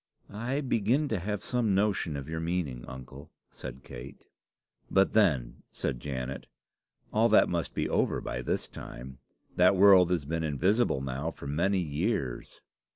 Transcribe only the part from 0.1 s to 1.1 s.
"I begin